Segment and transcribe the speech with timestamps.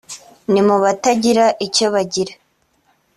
[0.51, 2.33] ni mu batagira icyo bagira